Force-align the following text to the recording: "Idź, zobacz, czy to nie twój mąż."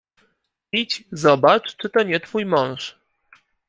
"Idź, 0.71 1.03
zobacz, 1.11 1.75
czy 1.77 1.89
to 1.89 2.03
nie 2.03 2.19
twój 2.19 2.45
mąż." 2.45 2.97